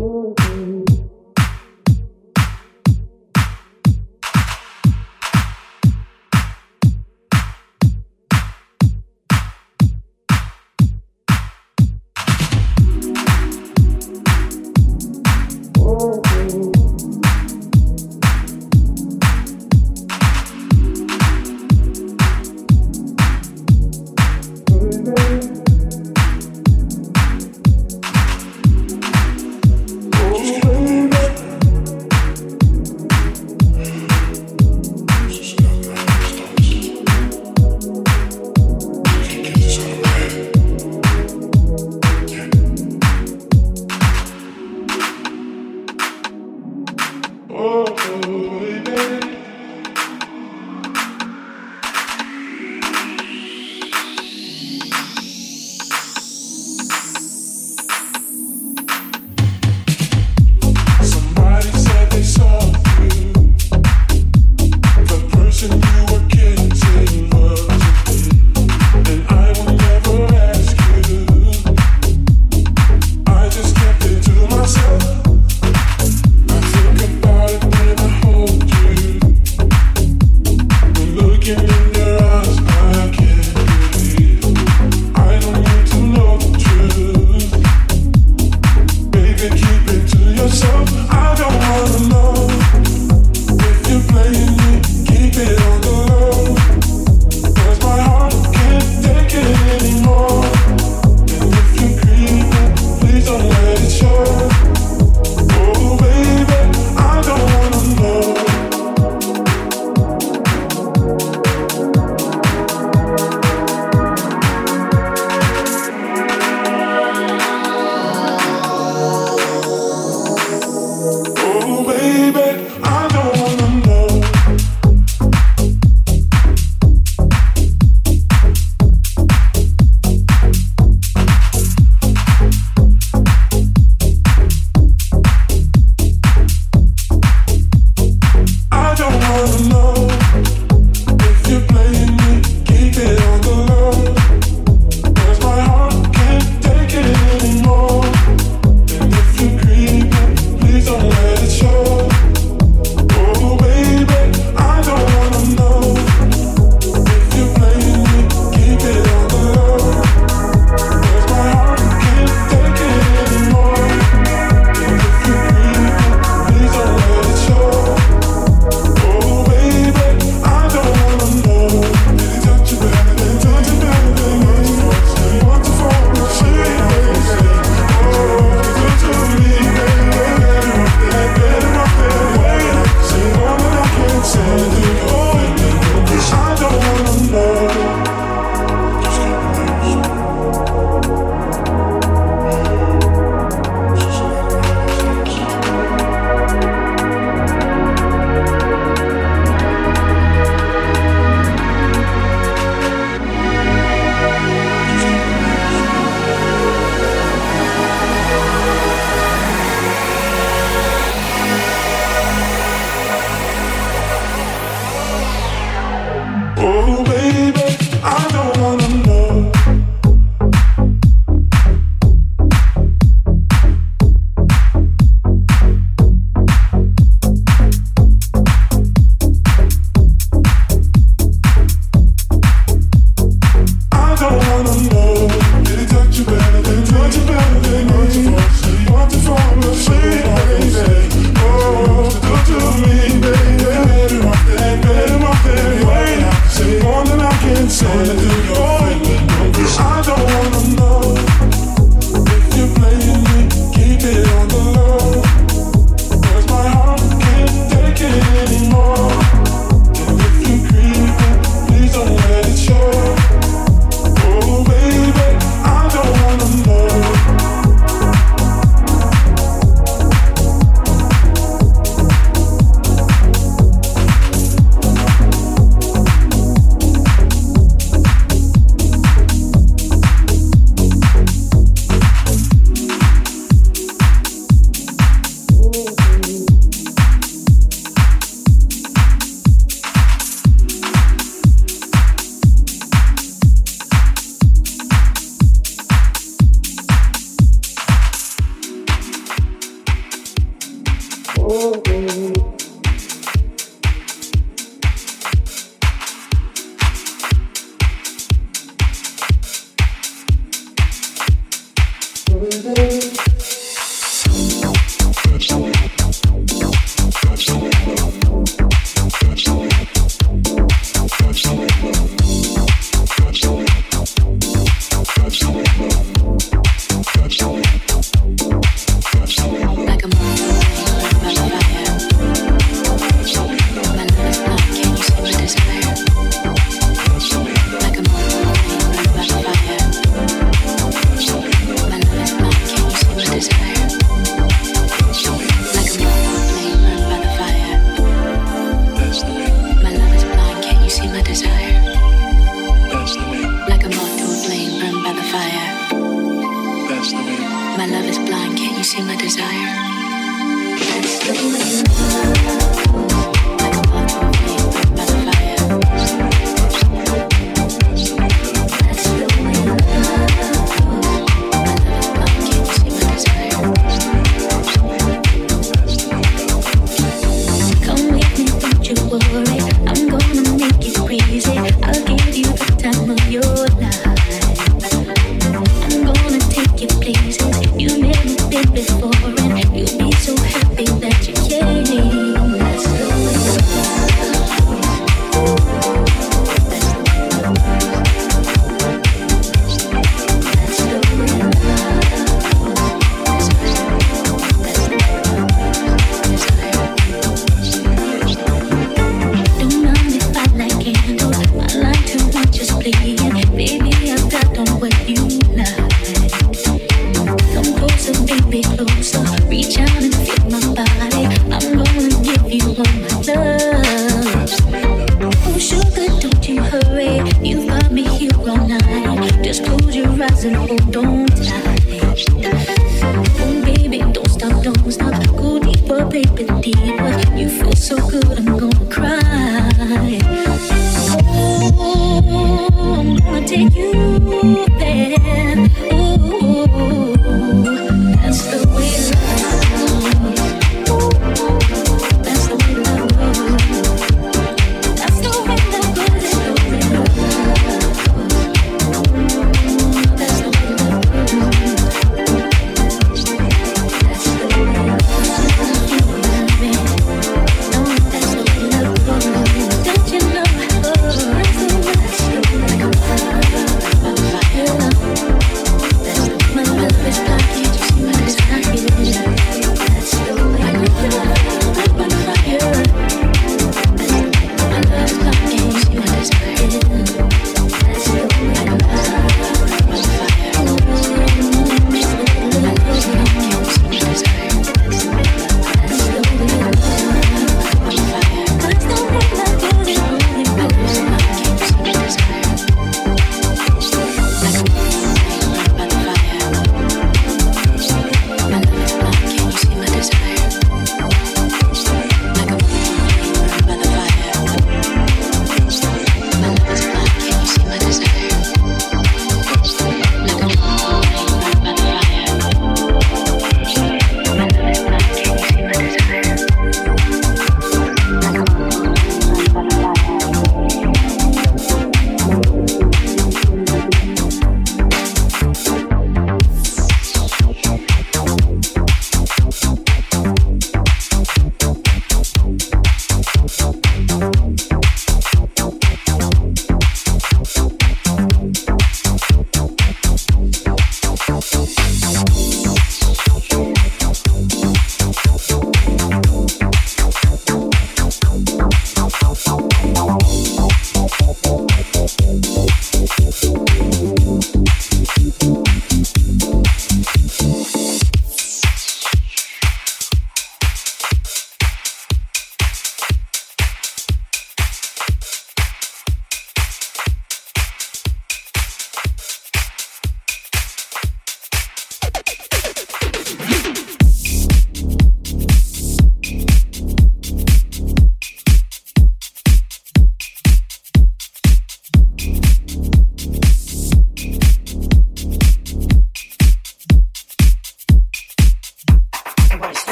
[0.00, 0.39] Ooh.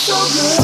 [0.00, 0.59] so good.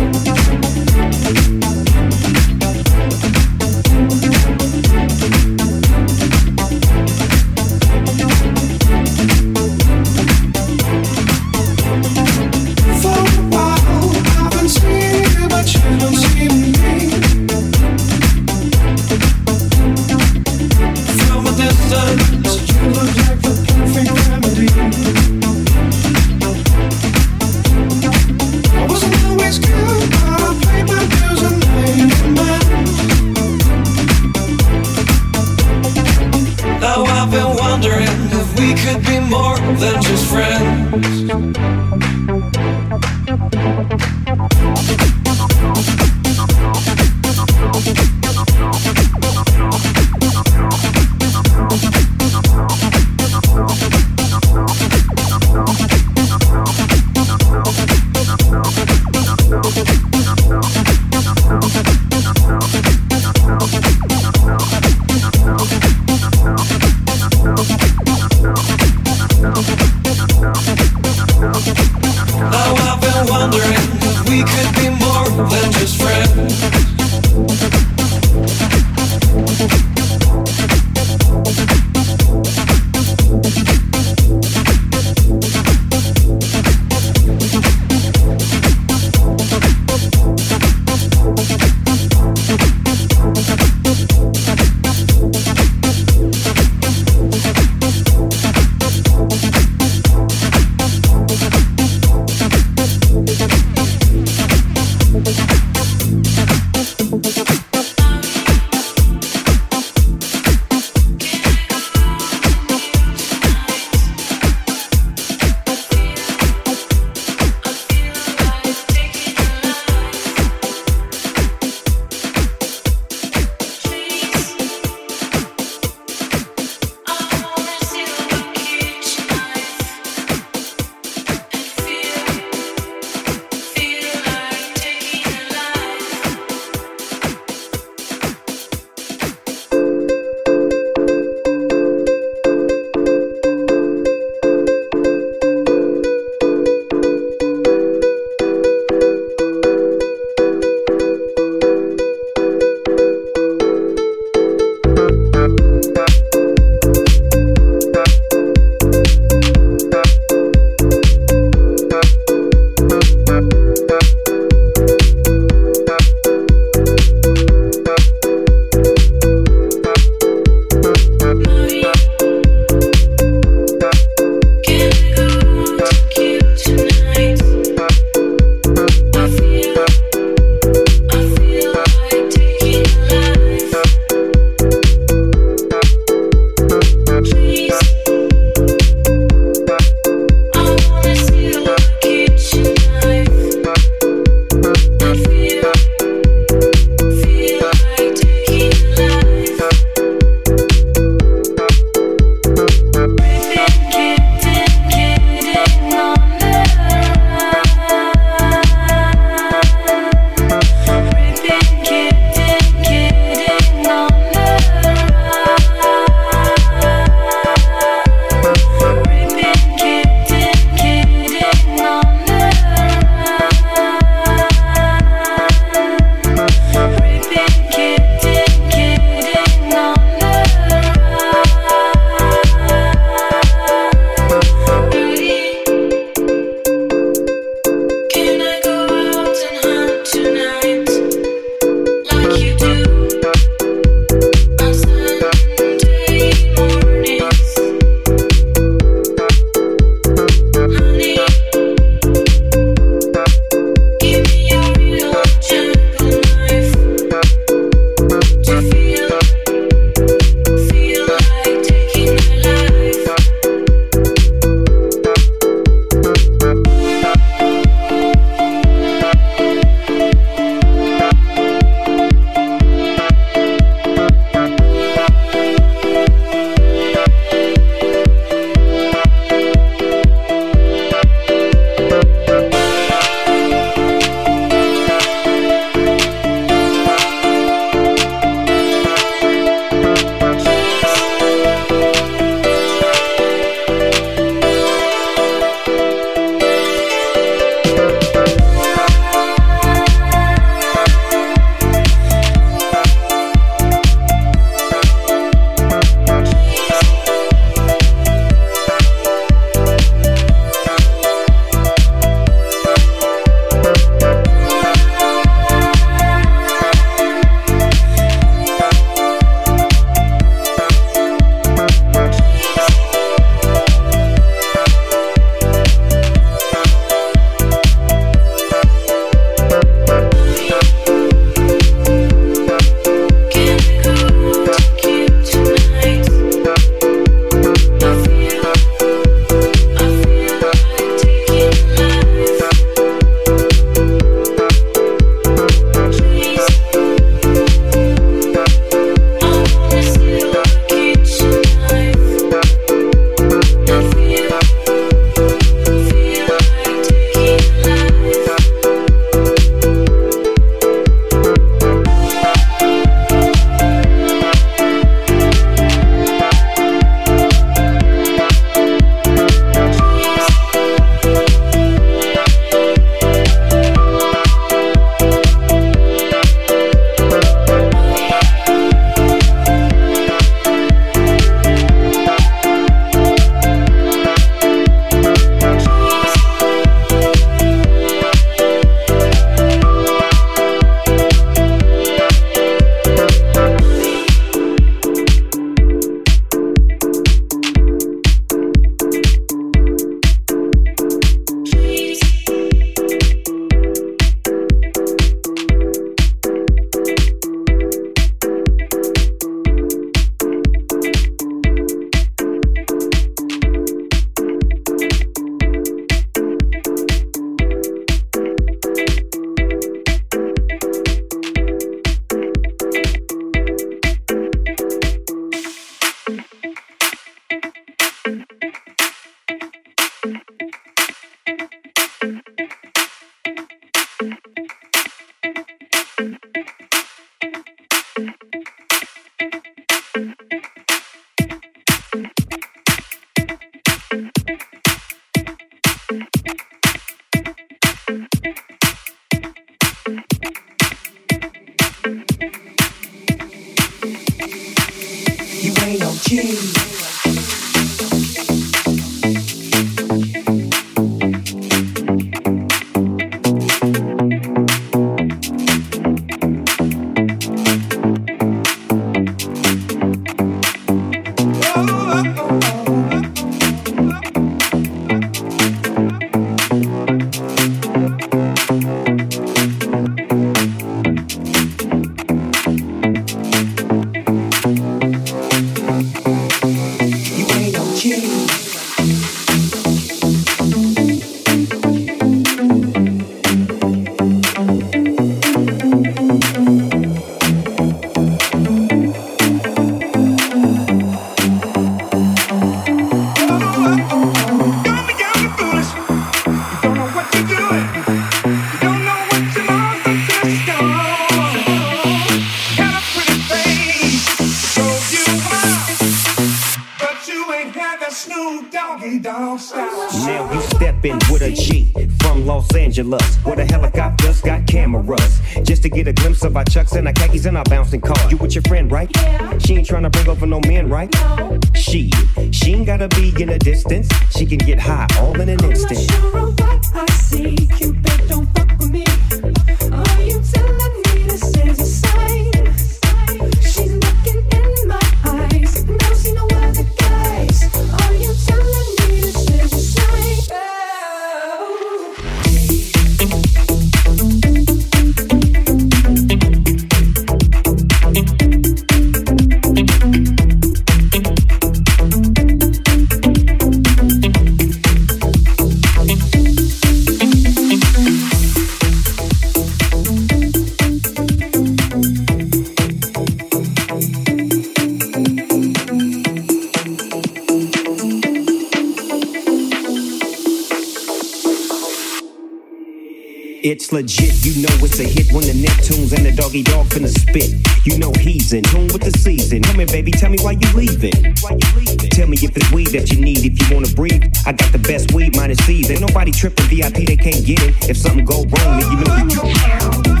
[583.51, 586.87] It's legit, you know it's a hit when the Neptunes and the doggy dog finna
[586.87, 587.35] spit.
[587.67, 589.41] You know he's in tune with the season.
[589.43, 590.95] Come here, baby, tell me why you leaving.
[591.19, 591.89] Why you leaving?
[591.89, 594.05] Tell me if it's weed that you need, if you wanna breathe.
[594.25, 595.69] I got the best weed minus C's.
[595.69, 597.69] Ain't nobody tripping VIP, they can't get it.
[597.69, 600.00] If something go wrong, then you know you.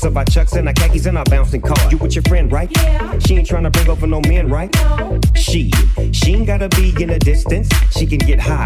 [0.00, 1.90] To get a glimpse of our chucks and our khakis and our bouncing car.
[1.90, 2.70] You with your friend, right?
[2.76, 3.18] Yeah.
[3.18, 4.72] She ain't trying to bring over no men, right?
[4.74, 5.20] No.
[5.34, 5.70] She,
[6.12, 7.68] she ain't gotta be in a distance.
[7.92, 8.59] She can get high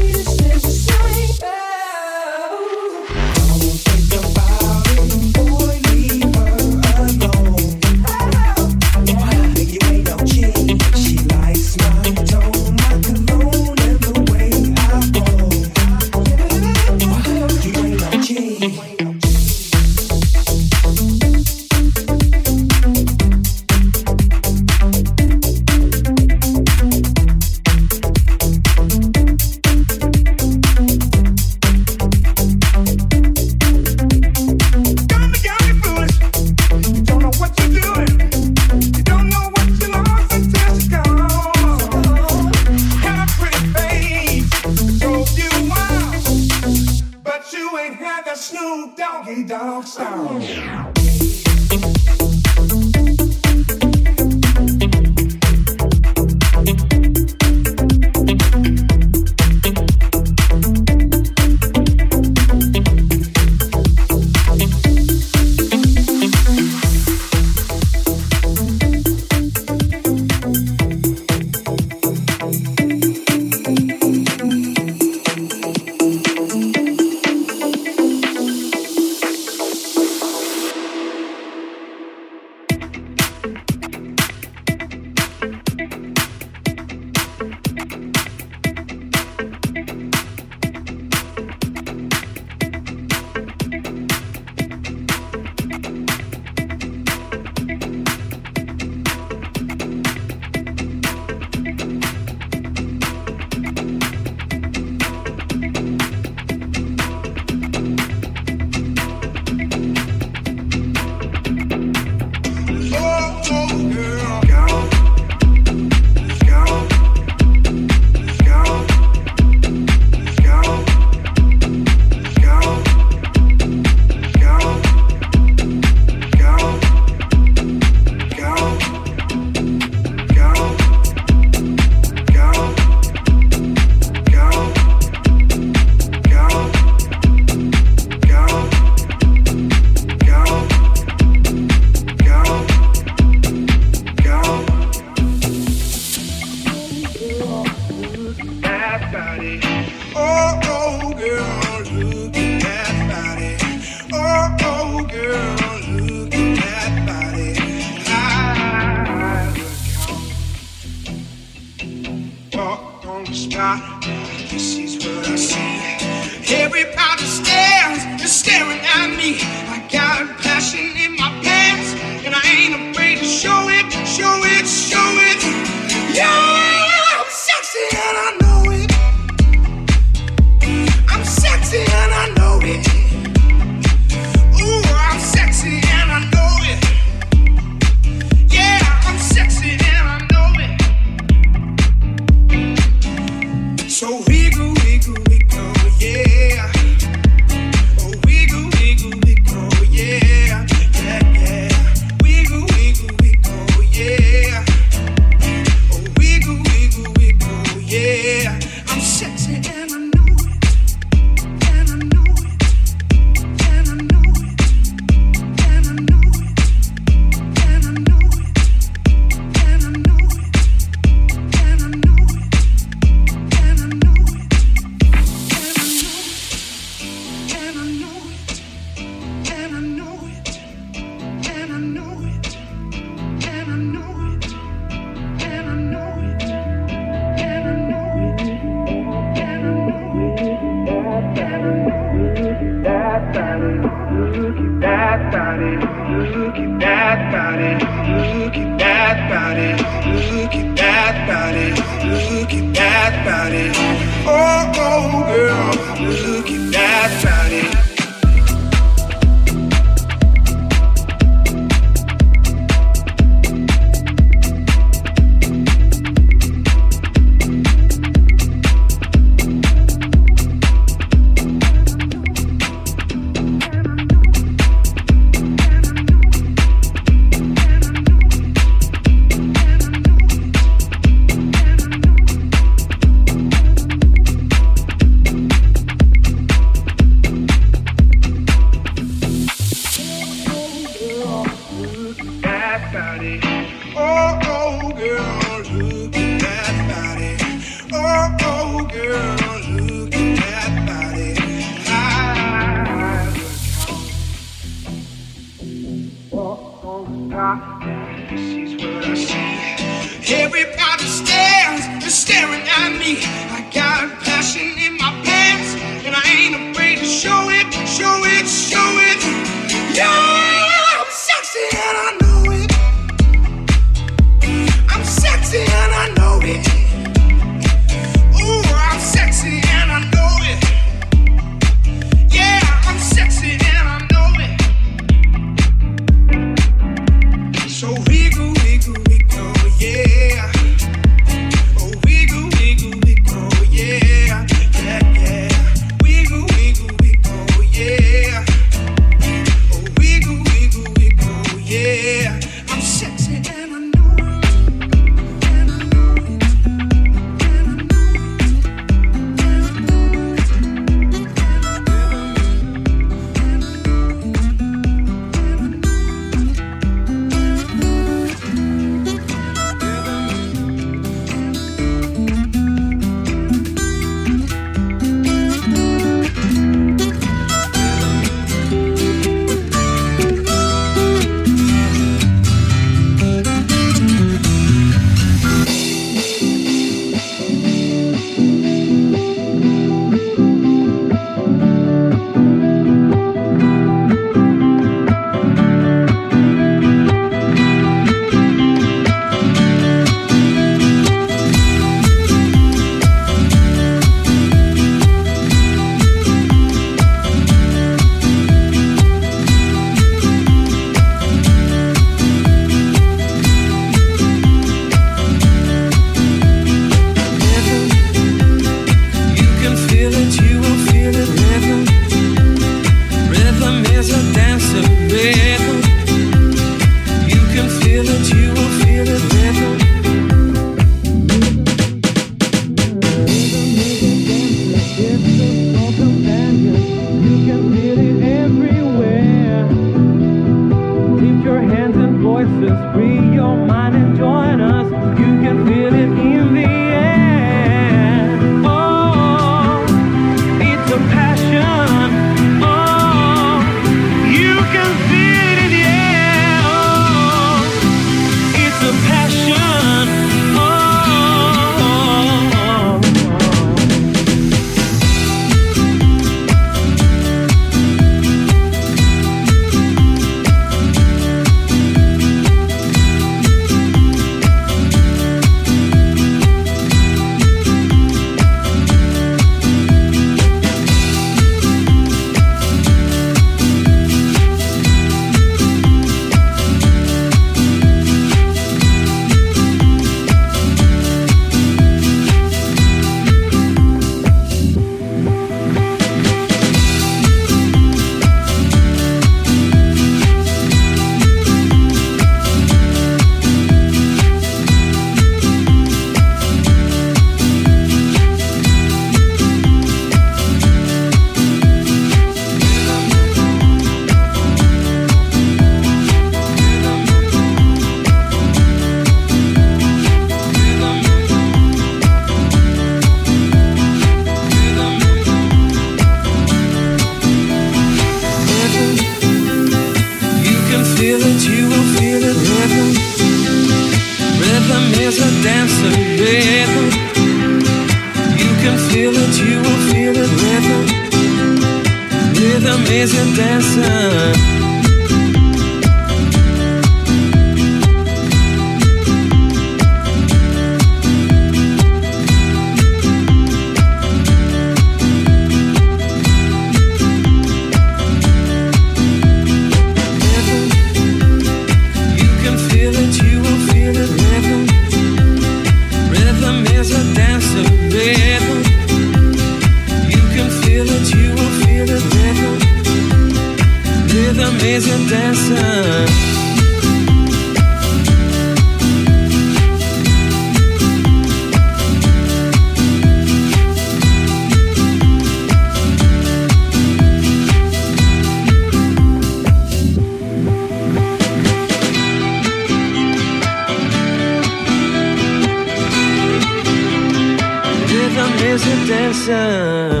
[599.11, 600.00] is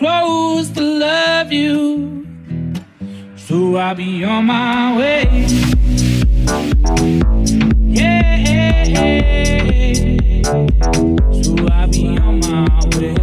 [0.00, 2.26] close to love you.
[3.36, 5.28] So I'll be on my way.
[7.86, 8.84] Yeah.
[11.42, 12.66] So I'll be on my
[12.96, 13.20] way.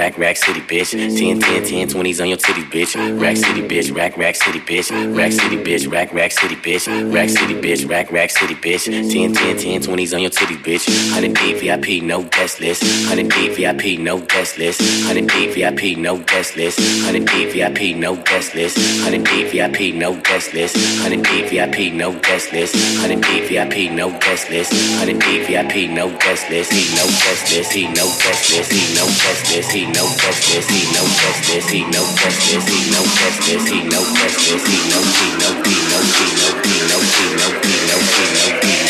[0.00, 0.92] Rack, rack city, bitch.
[0.92, 3.20] 10, 10, 10, 20s on your titties, bitch.
[3.20, 3.94] Rack City, bitch.
[3.94, 4.88] Rack, rack city, bitch.
[5.14, 5.92] Rack City, bitch.
[5.92, 7.14] Rack, rack city, bitch.
[7.14, 7.86] Rack City, bitch.
[7.86, 8.86] Rack, rack city, bitch.
[8.86, 10.88] 10, 10, 10, 20s on your titties, bitch.
[10.88, 12.82] 100 D VIP, no guest list.
[12.82, 14.80] 100 D VIP, no guest list.
[14.80, 16.78] 100 D VIP, no guest list.
[17.04, 18.78] 100 D VIP, no guest list.
[19.04, 20.76] 100 D VIP, no guest list.
[21.04, 22.72] 100 D VIP, no guest list.
[22.72, 24.72] 100 D VIP, no guest list.
[24.72, 26.72] 100 D VIP, no guest list.
[26.72, 27.72] He no guest list.
[27.76, 28.72] He no guest list.
[28.72, 29.70] He no guest list.
[29.72, 30.70] He no list.
[30.70, 31.70] He no list.
[31.70, 32.42] He no list.
[32.50, 33.68] He no list.
[33.68, 34.40] He no list.
[34.46, 38.26] He no he no he no he no he no he no he no he
[38.28, 38.89] no he a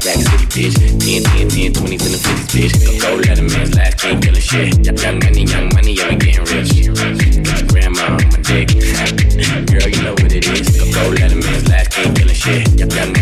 [0.00, 0.76] rack city, bitch.
[0.98, 3.00] 10, 10, 10, 20s and the 50s, bitch.
[3.00, 4.86] Go let a man's last king killing shit.
[4.86, 6.72] Young money, young money, yeah, we getting rich.
[6.72, 6.94] Your
[7.68, 8.68] grandma on my dick.
[9.68, 10.80] Girl, you know what it is.
[10.94, 12.68] Go let a man's last king killing shit.
[12.78, 13.21] Young money, young money,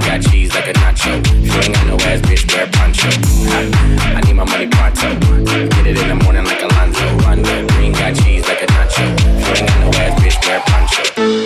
[0.11, 1.11] got cheese like a nacho.
[1.41, 3.07] You ain't got no ass, bitch, wear poncho.
[3.47, 5.17] I need my money pronto.
[5.45, 7.17] Get it in the morning like Alonzo.
[7.19, 7.67] Rondo.
[7.75, 9.07] Green got cheese like a nacho.
[9.39, 11.40] You ain't got no ass, bitch, wear poncho.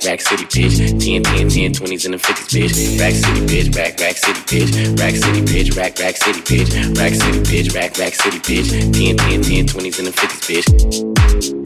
[0.00, 1.00] Bitch, rack, city bitch.
[1.00, 3.00] 10, 10, 10, 20s in the 50s bitch.
[3.00, 4.98] Rack City bitch, rack, rack city bitch.
[4.98, 6.98] Rack City bitch, rack, rack city bitch.
[6.98, 8.70] Rack City bitch, rack, rack city bitch.
[8.70, 10.64] 10, 10, 10, 20s in the 50s bitch.
[10.70, 11.59] Bitch.